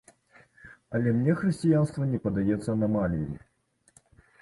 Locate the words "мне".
1.17-1.35